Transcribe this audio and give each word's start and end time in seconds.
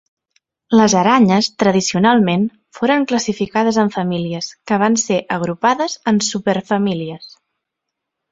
Les 0.77 0.93
aranyes, 0.99 1.49
tradicionalment, 1.63 2.47
foren 2.77 3.03
classificades 3.11 3.77
en 3.83 3.93
famílies 3.97 4.49
que 4.71 4.81
van 4.85 4.97
ser 5.05 5.21
agrupades 5.37 5.97
en 6.13 6.23
superfamílies. 6.31 7.29